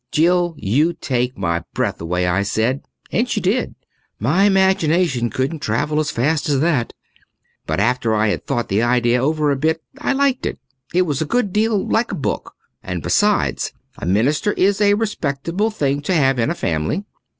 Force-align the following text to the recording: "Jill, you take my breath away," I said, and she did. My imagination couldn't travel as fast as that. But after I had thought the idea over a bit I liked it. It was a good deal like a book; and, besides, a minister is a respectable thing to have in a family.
"Jill, 0.11 0.55
you 0.57 0.93
take 0.93 1.37
my 1.37 1.63
breath 1.75 2.01
away," 2.01 2.25
I 2.25 2.41
said, 2.41 2.81
and 3.11 3.29
she 3.29 3.39
did. 3.39 3.75
My 4.17 4.45
imagination 4.45 5.29
couldn't 5.29 5.59
travel 5.59 5.99
as 5.99 6.09
fast 6.09 6.49
as 6.49 6.59
that. 6.61 6.93
But 7.67 7.79
after 7.79 8.15
I 8.15 8.29
had 8.29 8.47
thought 8.47 8.67
the 8.67 8.81
idea 8.81 9.23
over 9.23 9.51
a 9.51 9.55
bit 9.55 9.83
I 9.99 10.13
liked 10.13 10.47
it. 10.47 10.57
It 10.91 11.03
was 11.03 11.21
a 11.21 11.25
good 11.29 11.53
deal 11.53 11.87
like 11.87 12.11
a 12.11 12.15
book; 12.15 12.55
and, 12.81 13.03
besides, 13.03 13.73
a 13.95 14.07
minister 14.07 14.53
is 14.53 14.81
a 14.81 14.95
respectable 14.95 15.69
thing 15.69 16.01
to 16.01 16.15
have 16.15 16.39
in 16.39 16.49
a 16.49 16.55
family. 16.55 17.03